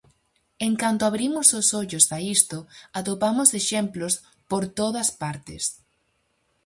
En 0.67 0.73
canto 0.81 1.03
abrimos 1.05 1.47
os 1.59 1.67
ollos 1.81 2.05
a 2.17 2.19
isto, 2.37 2.57
atopamos 2.99 3.49
exemplos 3.61 4.13
por 4.49 4.63
todas 4.79 5.09
partes. 5.21 5.63